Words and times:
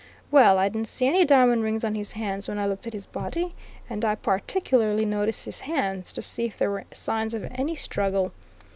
Well, 0.31 0.57
I 0.57 0.67
didn't 0.67 0.87
see 0.87 1.05
any 1.05 1.25
diamond 1.25 1.61
rings 1.61 1.83
on 1.83 1.93
his 1.93 2.13
hands 2.13 2.47
when 2.47 2.57
I 2.57 2.65
looked 2.65 2.87
at 2.87 2.93
his 2.93 3.05
body, 3.05 3.53
and 3.87 4.03
I 4.03 4.15
particularly 4.15 5.05
noticed 5.05 5.45
his 5.45 5.59
hands, 5.59 6.11
to 6.13 6.23
see 6.23 6.45
if 6.45 6.57
there 6.57 6.71
were 6.71 6.85
signs 6.91 7.35
of 7.35 7.47
any 7.51 7.75
struggle. 7.75 8.31